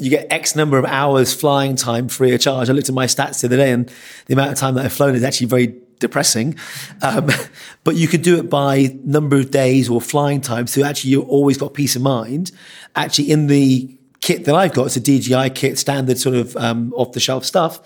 [0.00, 2.68] you get X number of hours flying time free of charge.
[2.68, 3.88] I looked at my stats the other day and
[4.26, 6.56] the amount of time that I've flown is actually very depressing.
[7.00, 7.28] Um,
[7.84, 10.66] but you could do it by number of days or flying time.
[10.66, 12.50] So actually, you've always got peace of mind.
[12.96, 14.86] Actually, in the kit that I've got.
[14.86, 17.80] It's a DJI kit, standard sort of um, off the shelf stuff.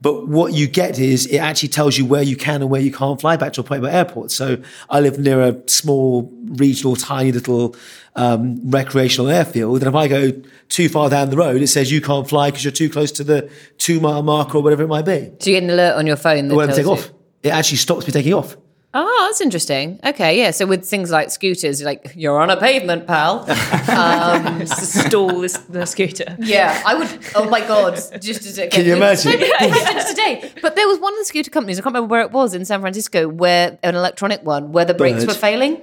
[0.00, 2.92] But what you get is it actually tells you where you can and where you
[2.92, 4.30] can't fly back to a point by airport.
[4.30, 4.58] So
[4.90, 7.74] I live near a small, regional, tiny little
[8.14, 9.78] um, recreational airfield.
[9.78, 10.32] And if I go
[10.68, 13.24] too far down the road, it says you can't fly because you're too close to
[13.24, 15.32] the two mile mark or whatever it might be.
[15.38, 16.92] Do you get an alert on your phone that take you?
[16.92, 17.10] off?
[17.42, 18.56] It actually stops me taking off.
[18.96, 19.98] Oh, that's interesting.
[20.04, 20.52] Okay, yeah.
[20.52, 23.44] So with things like scooters, like you're on a pavement, pal.
[23.94, 26.36] Um, stall this, the scooter.
[26.40, 27.08] Yeah, I would.
[27.34, 27.94] Oh my god!
[28.20, 29.32] Just as it can you imagine?
[30.08, 31.78] today, but there was one of the scooter companies.
[31.78, 34.94] I can't remember where it was in San Francisco, where an electronic one, where the
[34.94, 35.28] brakes Bird.
[35.28, 35.80] were failing.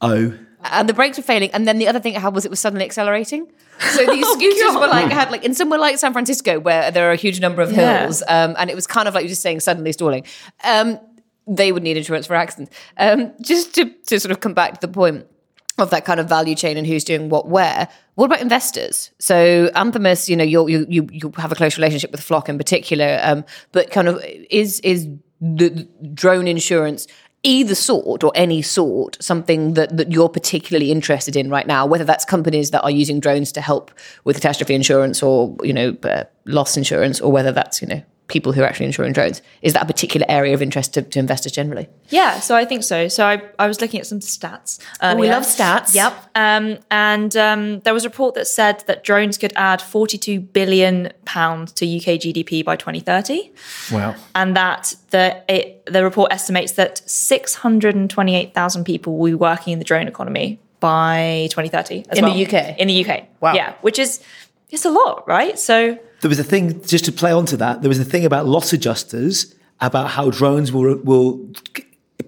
[0.00, 0.34] Oh.
[0.64, 2.60] And the brakes were failing, and then the other thing it had was it was
[2.60, 3.46] suddenly accelerating.
[3.78, 6.90] So these oh, scooters oh, were like had like in somewhere like San Francisco where
[6.90, 8.44] there are a huge number of hills, yeah.
[8.44, 10.24] um, and it was kind of like you're just saying suddenly stalling.
[10.62, 10.98] Um,
[11.46, 12.74] they would need insurance for accidents.
[12.96, 15.26] Um, just to, to sort of come back to the point
[15.78, 17.88] of that kind of value chain and who's doing what where.
[18.14, 19.10] What about investors?
[19.18, 23.18] So Anthemis, you know, you you you have a close relationship with Flock in particular,
[23.22, 25.08] um, but kind of is is
[25.40, 27.06] the drone insurance
[27.42, 32.04] either sort or any sort something that, that you're particularly interested in right now whether
[32.04, 33.90] that's companies that are using drones to help
[34.24, 38.52] with catastrophe insurance or you know uh, loss insurance or whether that's you know people
[38.52, 39.42] who are actually insuring drones.
[39.60, 41.88] Is that a particular area of interest to, to investors generally?
[42.08, 43.08] Yeah, so I think so.
[43.08, 44.80] So I, I was looking at some stats.
[45.00, 45.94] Um, we love stats.
[45.94, 46.12] Yep.
[46.34, 51.12] Um, and um, there was a report that said that drones could add 42 billion
[51.26, 53.52] pounds to UK GDP by 2030.
[53.92, 54.14] Wow.
[54.34, 59.84] And that the it, the report estimates that 628,000 people will be working in the
[59.84, 62.34] drone economy by 2030 in well.
[62.34, 62.78] the UK.
[62.78, 63.24] In the UK.
[63.40, 63.52] Wow.
[63.52, 64.22] Yeah, which is
[64.70, 65.58] it's a lot, right?
[65.58, 67.82] So there was a thing just to play onto that.
[67.82, 71.48] There was a thing about loss adjusters about how drones will will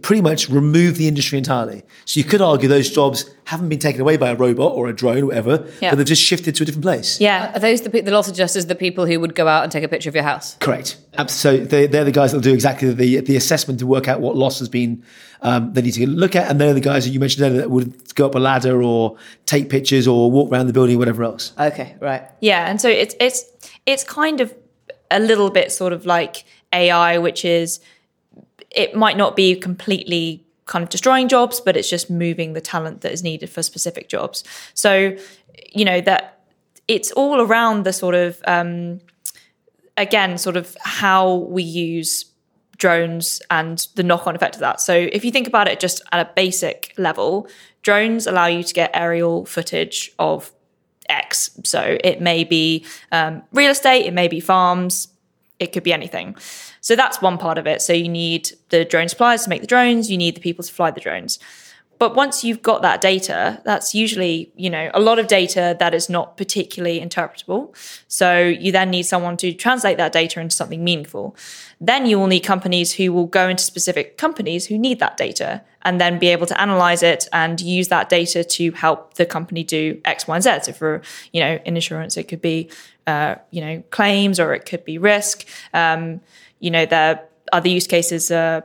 [0.02, 1.82] pretty much remove the industry entirely.
[2.04, 4.92] So you could argue those jobs haven't been taken away by a robot or a
[4.92, 5.90] drone or whatever, Yeah.
[5.90, 7.20] but they've just shifted to a different place.
[7.20, 7.52] Yeah.
[7.56, 9.88] Are those the, the loss adjusters, the people who would go out and take a
[9.88, 10.56] picture of your house?
[10.60, 10.98] Correct.
[11.14, 14.06] Abs- So they, they're the guys that will do exactly the the assessment to work
[14.06, 15.02] out what loss has been.
[15.42, 17.70] Um, they need to look at, and they're the guys that you mentioned earlier that
[17.70, 21.22] would go up a ladder or take pictures or walk around the building or whatever
[21.24, 21.52] else.
[21.58, 22.22] Okay, right.
[22.40, 23.44] Yeah, and so it's it's
[23.86, 24.54] it's kind of
[25.10, 27.80] a little bit sort of like AI, which is
[28.70, 33.00] it might not be completely kind of destroying jobs, but it's just moving the talent
[33.00, 34.44] that is needed for specific jobs.
[34.74, 35.16] So,
[35.72, 36.40] you know that
[36.88, 39.00] it's all around the sort of um,
[39.96, 42.26] again, sort of how we use
[42.76, 44.80] drones and the knock on effect of that.
[44.80, 47.48] So, if you think about it just at a basic level,
[47.82, 50.52] drones allow you to get aerial footage of
[51.08, 51.50] X.
[51.64, 55.08] So, it may be um, real estate, it may be farms,
[55.58, 56.36] it could be anything.
[56.80, 57.82] So, that's one part of it.
[57.82, 60.72] So, you need the drone suppliers to make the drones, you need the people to
[60.72, 61.38] fly the drones.
[61.98, 65.94] But once you've got that data, that's usually, you know, a lot of data that
[65.94, 67.74] is not particularly interpretable.
[68.08, 71.36] So you then need someone to translate that data into something meaningful.
[71.80, 75.62] Then you will need companies who will go into specific companies who need that data
[75.82, 79.62] and then be able to analyze it and use that data to help the company
[79.62, 80.50] do X, Y, and Z.
[80.62, 82.68] So for, you know, in insurance, it could be,
[83.06, 85.46] uh, you know, claims or it could be risk.
[85.72, 86.20] Um,
[86.58, 87.20] you know, there are
[87.52, 88.62] other use cases, uh,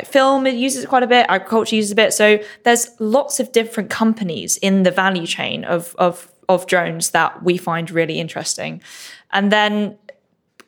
[0.00, 2.12] like film it uses it quite a bit agriculture uses a bit.
[2.12, 7.42] So there's lots of different companies in the value chain of of of drones that
[7.42, 8.82] we find really interesting.
[9.30, 9.96] And then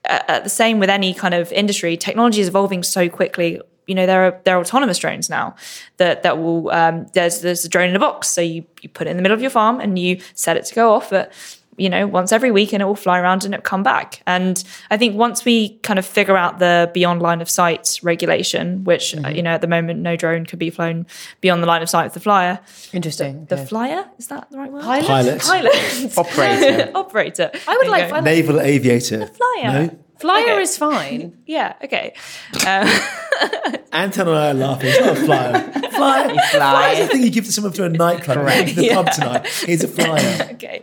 [0.09, 3.61] uh, uh, the same with any kind of industry technology is evolving so quickly.
[3.87, 5.57] You know there are there are autonomous drones now
[5.97, 8.29] that that will um, there's there's a drone in a box.
[8.29, 10.65] So you you put it in the middle of your farm and you set it
[10.67, 11.33] to go off at
[11.79, 14.63] you know once every week and it will fly around and it'll come back and
[14.91, 19.17] i think once we kind of figure out the beyond line of sight regulation which
[19.25, 21.07] uh, you know at the moment no drone could be flown
[21.41, 22.59] beyond the line of sight of the flyer
[22.93, 23.47] Interesting.
[23.47, 25.07] the flyer is that the right word Pilot?
[25.07, 25.41] Pilot.
[25.41, 26.91] pilot Operator.
[26.95, 29.27] operator I would like you Naval aviator.
[29.27, 29.99] flyer No?
[30.19, 30.63] Flyer Okay.
[30.63, 31.39] is fine.
[31.47, 32.15] yeah okay
[32.67, 32.87] uh,
[33.93, 34.89] Antton and I are laughing.
[34.91, 35.91] It's not a flyer.
[35.91, 36.29] Flyer.
[36.29, 36.49] fly.
[36.51, 38.39] Flyer is the thing you give to someone to a nightclub.
[38.39, 38.69] Correct.
[38.71, 39.65] To the pub tonight.
[39.69, 40.49] It's a flyer.
[40.53, 40.83] okay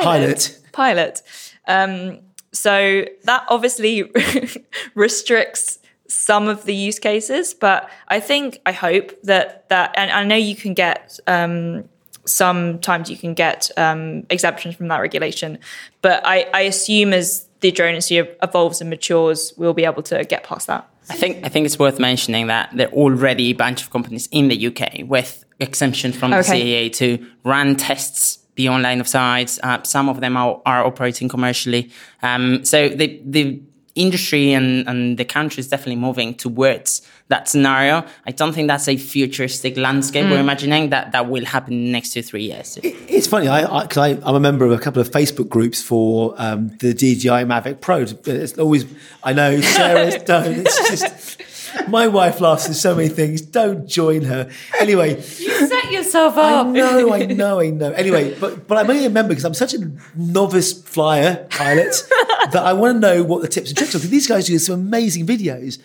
[0.00, 0.58] Pilot.
[0.72, 1.22] pilot
[1.68, 2.18] um,
[2.52, 4.10] so that obviously
[4.94, 5.78] restricts
[6.08, 10.36] some of the use cases but i think i hope that that and i know
[10.36, 11.84] you can get um,
[12.24, 15.58] sometimes you can get um, exemptions from that regulation
[16.02, 20.24] but I, I assume as the drone industry evolves and matures we'll be able to
[20.24, 23.54] get past that I think I think it's worth mentioning that there are already a
[23.54, 26.88] bunch of companies in the UK with exemption from the Okay.
[26.88, 29.58] CAA to run tests beyond line of sight.
[29.62, 31.90] Uh, some of them are, are operating commercially.
[32.22, 33.60] Um, so the the
[33.94, 38.04] industry and, and the country is definitely moving towards that scenario.
[38.26, 41.92] I don't think that's a futuristic landscape we're imagining that that will happen in the
[41.92, 42.78] next two three years.
[42.82, 45.82] It's funny, I, I, cause I, I'm a member of a couple of Facebook groups
[45.82, 48.02] for um, the DJI Mavic Pro.
[48.02, 48.84] It's always,
[49.22, 50.66] I know, Sarah's don't.
[50.66, 51.41] It's just,
[51.88, 53.40] my wife laughs at so many things.
[53.40, 54.50] Don't join her.
[54.80, 56.66] Anyway, You Set yourself up.
[56.66, 57.92] I know, I know, I know.
[57.92, 61.94] Anyway, but but I'm only a member because I'm such a novice flyer pilot
[62.52, 63.98] that I want to know what the tips and tricks are.
[63.98, 65.78] These guys do some amazing videos.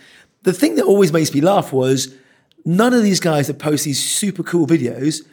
[0.43, 2.13] The thing that always makes me laugh was
[2.65, 5.25] none of these guys that post these super cool videos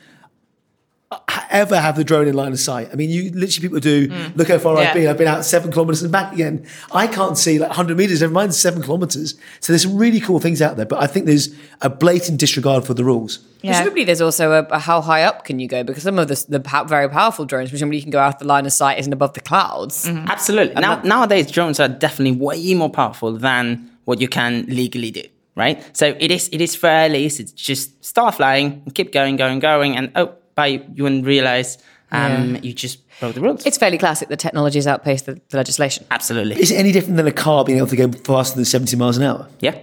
[1.55, 2.89] ever have the drone in line of sight.
[2.93, 4.37] I mean, you literally people do mm.
[4.37, 5.09] look how far I've been.
[5.09, 6.67] I've been out seven kilometers and back again.
[6.93, 8.21] I can't see like 100 meters.
[8.21, 9.35] Never mind seven kilometers.
[9.61, 10.87] So there's some really cool things out there.
[10.87, 13.39] But I think there's a blatant disregard for the rules.
[13.63, 16.29] yeah Presumably, there's also a, a how high up can you go because some of
[16.29, 19.13] the, the very powerful drones, presumably, you can go out the line of sight, isn't
[19.13, 20.07] above the clouds.
[20.07, 20.29] Mm-hmm.
[20.29, 20.75] Absolutely.
[20.75, 25.23] Now, nowadays, drones are definitely way more powerful than what you can legally do,
[25.55, 25.83] right?
[25.97, 29.61] So it is it is fairly easy to just start flying and keep going, going,
[29.61, 31.79] going, and oh, by you wouldn't realize
[32.13, 33.67] um, you just broke the rules.
[33.67, 36.07] It's fairly classic that technology has outpaced the, the legislation.
[36.11, 36.61] Absolutely.
[36.61, 39.17] Is it any different than a car being able to go faster than 70 miles
[39.17, 39.49] an hour?
[39.61, 39.79] yeah.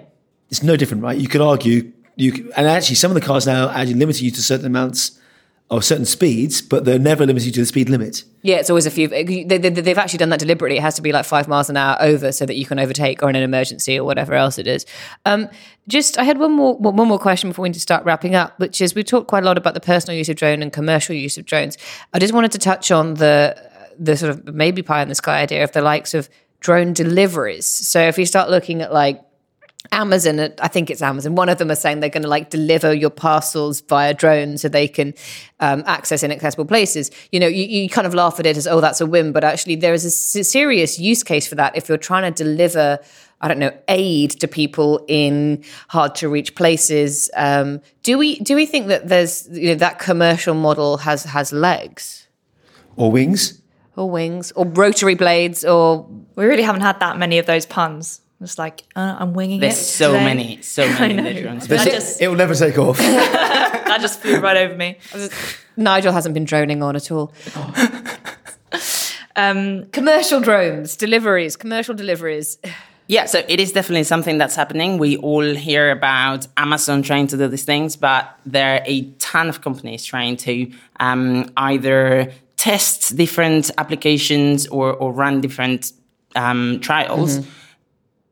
[0.49, 1.17] It's no different, right?
[1.17, 4.31] You could argue, you could, and actually, some of the cars now actually limit you
[4.31, 5.17] to certain amounts
[5.71, 8.25] of certain speeds, but they're never limited to the speed limit.
[8.41, 9.07] Yeah, it's always a few.
[9.07, 10.77] They, they, they've actually done that deliberately.
[10.77, 13.23] It has to be like five miles an hour over so that you can overtake
[13.23, 14.85] or in an emergency or whatever else it is.
[15.25, 15.49] Um,
[15.87, 18.59] just, I had one more one more question before we need to start wrapping up,
[18.59, 21.15] which is we talked quite a lot about the personal use of drone and commercial
[21.15, 21.77] use of drones.
[22.13, 23.55] I just wanted to touch on the
[23.97, 26.29] the sort of maybe pie in the sky idea of the likes of
[26.59, 27.65] drone deliveries.
[27.65, 29.21] So if you start looking at like
[29.91, 31.35] Amazon, I think it's Amazon.
[31.35, 34.69] One of them are saying they're going to like deliver your parcels via drone so
[34.69, 35.13] they can
[35.59, 37.09] um, access inaccessible places.
[37.31, 39.43] You know, you, you kind of laugh at it as, oh, that's a whim, but
[39.43, 40.11] actually there is a
[40.43, 42.99] serious use case for that if you're trying to deliver.
[43.43, 47.31] I don't know, aid to people in hard to reach places.
[47.35, 51.51] Um, do we do we think that there's you know that commercial model has has
[51.51, 52.27] legs
[52.97, 53.59] Or wings.
[53.95, 58.20] or wings or rotary blades or We really haven't had that many of those puns.
[58.41, 59.77] It's like uh, I'm winging There's it.
[59.77, 60.25] There's so today.
[60.25, 61.67] many, so many in the drones.
[61.67, 62.99] That It- just- it will never take off.
[63.91, 64.97] That just flew right over me.
[65.75, 67.33] Nigel hasn't been droning on at all.
[69.35, 72.57] um, commercial drones, deliveries, commercial deliveries.
[73.07, 74.97] Yeah, so it is definitely something that's happening.
[74.97, 79.49] We all hear about Amazon trying to do these things, but there are a ton
[79.49, 80.71] of companies trying to
[81.01, 85.91] um, either test different applications or, or run different
[86.35, 87.45] um, trials.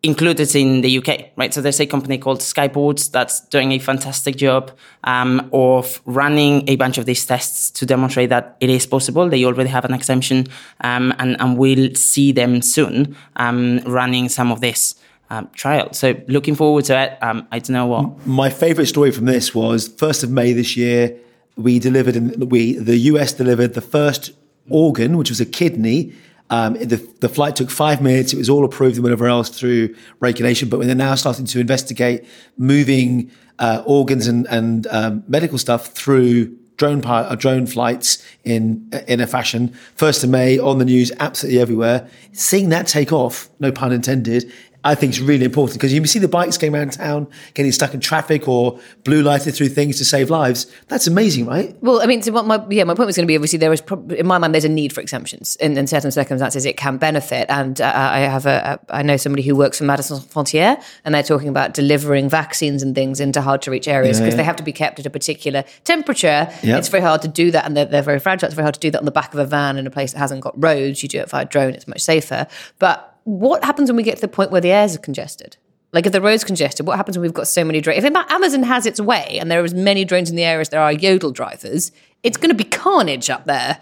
[0.01, 1.53] Included in the UK, right?
[1.53, 4.71] So there's a company called Skyports that's doing a fantastic job
[5.03, 9.27] um, of running a bunch of these tests to demonstrate that it is possible.
[9.27, 10.47] They already have an exemption,
[10.81, 14.95] um, and, and we'll see them soon um, running some of this
[15.29, 15.91] um, trial.
[15.93, 17.17] So looking forward to it.
[17.21, 18.25] Um, I don't know what.
[18.25, 21.17] My favourite story from this was first of May this year.
[21.55, 24.31] We delivered, in, we the US delivered the first
[24.69, 26.13] organ, which was a kidney.
[26.49, 28.33] Um, the, the flight took five minutes.
[28.33, 30.69] It was all approved and whatever else through regulation.
[30.69, 32.25] But they're now starting to investigate
[32.57, 38.89] moving uh, organs and, and um, medical stuff through drone pi- uh, drone flights in
[39.07, 39.67] in a fashion.
[39.95, 42.09] First of May on the news, absolutely everywhere.
[42.31, 44.51] Seeing that take off, no pun intended,
[44.83, 47.93] I think is really important because you see the bikes going around town, getting stuck
[47.93, 50.71] in traffic or blue lighted through things to save lives.
[50.87, 51.75] That's amazing, right?
[51.81, 53.73] Well, I mean, so what my yeah, my point was going to be obviously there
[53.73, 56.77] is prob- in my mind there's a need for exemptions in, in certain circumstances it
[56.77, 60.05] can benefit, and uh, I have a, a I know somebody who works for Médecins
[60.05, 64.19] Sans Frontières, and they're talking about delivering vaccines and things into hard to reach areas
[64.19, 64.37] because yeah.
[64.37, 66.47] they have to be kept at a particular temperature.
[66.63, 66.77] Yeah.
[66.77, 68.47] It's very hard to do that, and they're, they're very fragile.
[68.47, 70.13] It's very hard to do that on the back of a van in a place
[70.13, 71.03] that hasn't got roads.
[71.03, 72.47] You do it via drone; it's much safer.
[72.79, 75.57] But what happens when we get to the point where the airs are congested?
[75.91, 78.03] Like if the road's congested, what happens when we've got so many drones?
[78.03, 80.69] If Amazon has its way and there are as many drones in the air as
[80.69, 81.91] there are yodel drivers,
[82.21, 83.79] it's going to be carnage up there.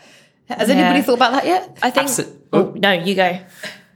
[0.47, 1.77] Has anybody thought about that yet?
[1.81, 2.07] I think.
[2.07, 3.39] Abso- oh, no, you go.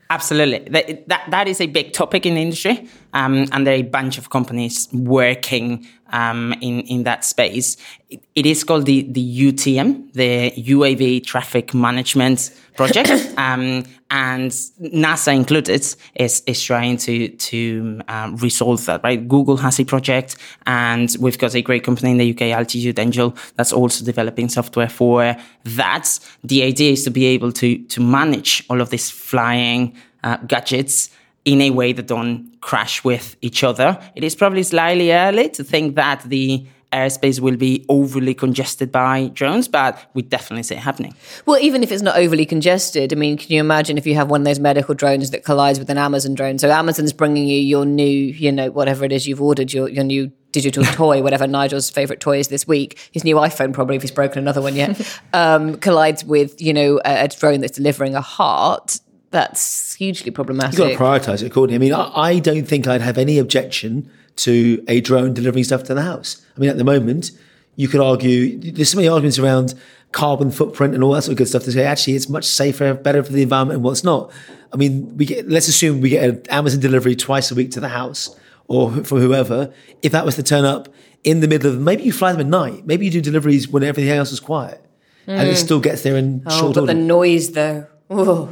[0.09, 0.59] Absolutely.
[0.71, 2.89] That, that, that is a big topic in the industry.
[3.13, 7.77] Um, and there are a bunch of companies working um, in, in that space.
[8.09, 13.09] It, it is called the, the UTM, the UAV Traffic Management Project.
[13.37, 15.81] um, and NASA included
[16.15, 19.25] is, is trying to, to um, resolve that, right?
[19.25, 20.35] Google has a project
[20.67, 24.89] and we've got a great company in the UK, Altitude Angel, that's also developing software
[24.89, 26.19] for that.
[26.43, 31.09] The idea is to be able to, to manage all of these flying uh, gadgets
[31.45, 33.99] in a way that don't crash with each other.
[34.15, 39.27] It is probably slightly early to think that the airspace will be overly congested by
[39.33, 41.15] drones, but we definitely see it happening.
[41.45, 44.29] Well, even if it's not overly congested, I mean, can you imagine if you have
[44.29, 46.59] one of those medical drones that collides with an Amazon drone?
[46.59, 50.03] So Amazon's bringing you your new, you know, whatever it is you've ordered, your, your
[50.03, 54.01] new digital toy, whatever Nigel's favorite toy is this week, his new iPhone, probably if
[54.01, 58.15] he's broken another one yet, um, collides with, you know, a, a drone that's delivering
[58.15, 58.99] a heart.
[59.31, 60.77] That's hugely problematic.
[60.77, 61.75] You've got to prioritise it accordingly.
[61.75, 65.83] I mean, I, I don't think I'd have any objection to a drone delivering stuff
[65.85, 66.45] to the house.
[66.55, 67.31] I mean, at the moment,
[67.75, 69.73] you could argue, there's so many arguments around
[70.11, 72.93] carbon footprint and all that sort of good stuff to say, actually, it's much safer,
[72.93, 74.31] better for the environment and what's not.
[74.73, 77.79] I mean, we get, let's assume we get an Amazon delivery twice a week to
[77.79, 79.73] the house or from whoever.
[80.01, 80.89] If that was to turn up
[81.23, 83.83] in the middle of, maybe you fly them at night, maybe you do deliveries when
[83.83, 84.83] everything else is quiet.
[85.27, 85.57] And it hmm.
[85.57, 86.93] still gets there in Oh, short but order.
[86.93, 87.87] the noise, though.
[88.13, 88.47] Oh.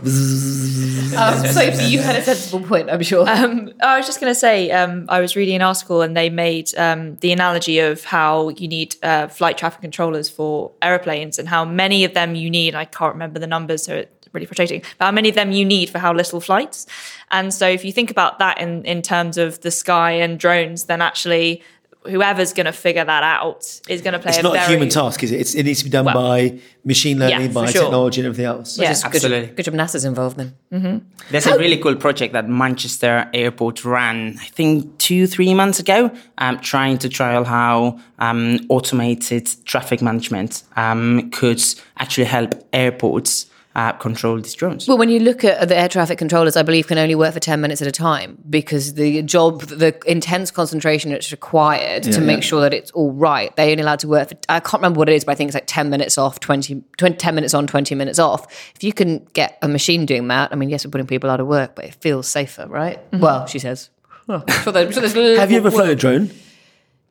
[1.18, 3.30] um, Sophie, you had a sensible point, I'm sure.
[3.30, 6.30] Um, I was just going to say, um, I was reading an article and they
[6.30, 11.50] made um, the analogy of how you need uh, flight traffic controllers for aeroplanes and
[11.50, 12.74] how many of them you need.
[12.74, 14.82] I can't remember the numbers, so it's really frustrating.
[14.98, 16.88] But how many of them you need for how little flights?
[17.30, 20.86] And so, if you think about that in in terms of the sky and drones,
[20.86, 21.62] then actually.
[22.04, 24.70] Whoever's going to figure that out is going to play it's a not very a
[24.70, 25.42] human task, is it?
[25.42, 27.82] It's, it needs to be done Well, by machine learning, yeah, by sure.
[27.84, 28.78] technology and everything else.
[28.80, 28.88] Yeah.
[28.88, 29.54] Just good, Absolutely.
[29.54, 31.04] good job NASA's involved then.
[31.30, 36.10] There's a really cool project that Manchester Airport ran, I think, two, three months ago,
[36.38, 41.62] um, trying to trial how um, automated traffic management um, could
[41.98, 44.88] actually help airports uh, control these drones.
[44.88, 47.40] Well, when you look at the air traffic controllers, I believe can only work for
[47.40, 52.38] 10 minutes at a time because the job, the intense concentration that's required to make
[52.38, 52.42] yeah.
[52.42, 55.10] sure that it's all right, they're only allowed to work for, I can't remember what
[55.10, 57.68] it is, but I think it's like 10 minutes off, 20, 20 10 minutes on,
[57.68, 58.48] 20 minutes off.
[58.76, 61.40] If you can get a machine doing that, I mean, yes, we're putting people out
[61.40, 63.00] of work, but it feels safer, right?
[63.14, 63.90] Well, she says.
[64.28, 66.32] I'm sure there's, I'm sure there's Have you ever flown a drone?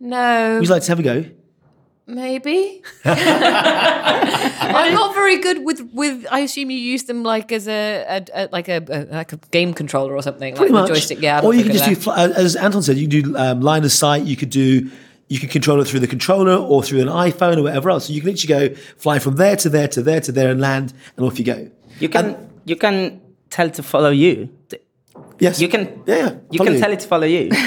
[0.00, 1.24] No, Would you like to have a go?
[2.08, 2.82] Maybe.
[3.04, 6.26] I'm not very good with with.
[6.30, 9.36] I assume you use them like as a, a, a like a, a like a
[9.50, 10.88] game controller or something, Pretty like much.
[10.88, 11.20] the joystick.
[11.20, 13.60] Yeah, or you can just do, fl- uh, as Antton said, you can do um,
[13.60, 14.24] line of sight.
[14.24, 14.90] You could do,
[15.28, 18.06] you could control it through the controller or through an iPhone or whatever else.
[18.06, 20.60] So you can literally go fly from there to there to there to there and
[20.62, 21.70] land, and off you go.
[22.00, 24.48] You can you can tell to follow you.
[25.38, 26.34] Yes, You can Yeah, yeah.
[26.50, 27.50] you Follow can tell it to follow you.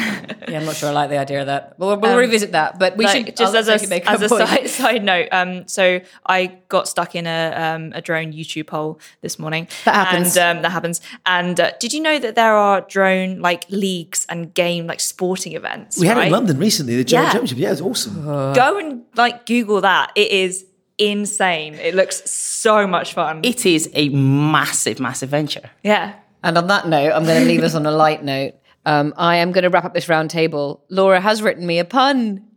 [0.48, 1.76] Yeah, I'm not sure I like the idea of that.
[1.78, 4.28] We'll, we'll Um, revisit that, but we like, should just I'll as a, as a
[4.28, 5.30] side, side note.
[5.32, 9.70] Um, so I got stuck in a um, a drone YouTube hole this morning.
[9.86, 10.36] That happens.
[10.36, 11.00] And, um, that happens.
[11.26, 15.54] And uh, did you know that there are drone like leagues and game like sporting
[15.54, 15.98] events?
[15.98, 16.98] we had it in London recently.
[16.98, 17.32] The German Yeah.
[17.32, 17.58] Championship.
[17.60, 18.22] Yeah, it's awesome.
[18.26, 20.12] Go and like Google that.
[20.16, 20.66] It is
[20.98, 21.76] insane.
[21.76, 23.40] It looks so much fun.
[23.44, 25.70] it is a massive, massive venture.
[25.84, 26.16] yeah.
[26.44, 28.54] And on that note, I'm going to leave us on a light note.
[28.86, 30.84] Um, I am going to wrap up this round table.
[30.90, 32.48] Laura has written me a pun.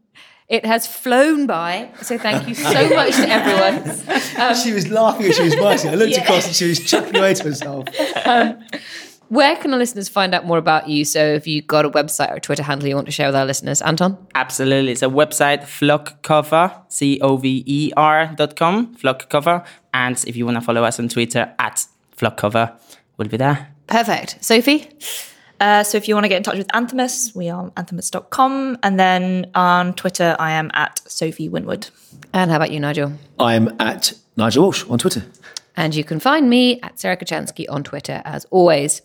[0.49, 1.91] It has flown by.
[2.03, 4.55] So thank you so much to everyone.
[4.63, 5.91] she was laughing as she was writing.
[5.91, 7.89] I looked across and she was chuckling away to herself.
[9.29, 11.05] Where can our listeners find out more about you?
[11.05, 13.37] So if you've got a website or a Twitter handle you want to share with
[13.37, 14.19] our listeners, Antton?
[14.35, 14.93] Absolutely.
[14.93, 19.67] It's a website, flockcover, C O V E R dot com, flockcover.
[19.93, 22.79] And if you want to follow us on Twitter, at flockcover,
[23.17, 23.74] we'll be there.
[23.87, 24.43] Perfect.
[24.45, 24.89] Sophie?
[25.61, 28.79] Uh, so if you want to get in touch with Anthemis, we are on anthemis.com.
[28.83, 31.89] And then on Twitter, I am at Sophie Winwood.
[32.33, 33.13] And how about you, Nigel?
[33.39, 35.25] I'm at Nigel Walsh on Twitter.
[35.77, 39.03] And you can find me at Sarah Kocianski on Twitter as always.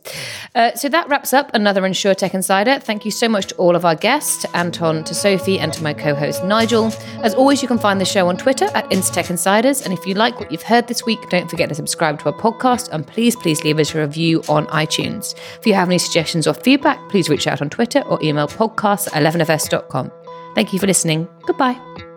[0.54, 2.80] Uh, so that wraps up another Insurtech Insider.
[2.80, 5.84] Thank you so much to all of our guests, to Antton, to Sophie, and to
[5.84, 6.92] my co host Nigel.
[7.24, 9.82] As always, you can find the show on Twitter at InsurTech Insiders.
[9.82, 12.40] And if you like what you've heard this week, don't forget to subscribe to our
[12.40, 15.36] podcast and please, please leave us a review on iTunes.
[15.60, 19.08] If you have any suggestions or feedback, please reach out on Twitter or email podcast
[19.16, 20.12] at 11fs.com.
[20.56, 21.28] Thank you for listening.
[21.46, 22.09] Goodbye.